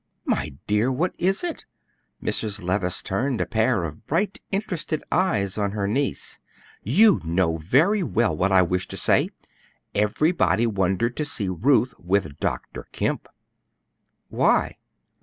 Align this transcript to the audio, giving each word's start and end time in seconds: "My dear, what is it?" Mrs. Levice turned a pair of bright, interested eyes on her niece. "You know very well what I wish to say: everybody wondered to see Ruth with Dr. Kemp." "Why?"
"My 0.25 0.53
dear, 0.65 0.91
what 0.91 1.13
is 1.19 1.43
it?" 1.43 1.65
Mrs. 2.23 2.59
Levice 2.63 3.03
turned 3.03 3.39
a 3.39 3.45
pair 3.45 3.83
of 3.83 4.07
bright, 4.07 4.41
interested 4.51 5.03
eyes 5.11 5.59
on 5.59 5.73
her 5.73 5.87
niece. 5.87 6.39
"You 6.81 7.21
know 7.23 7.57
very 7.57 8.01
well 8.01 8.35
what 8.35 8.51
I 8.51 8.63
wish 8.63 8.87
to 8.87 8.97
say: 8.97 9.29
everybody 9.93 10.65
wondered 10.65 11.15
to 11.17 11.25
see 11.25 11.49
Ruth 11.49 11.93
with 11.99 12.39
Dr. 12.39 12.87
Kemp." 12.91 13.27
"Why?" 14.29 14.77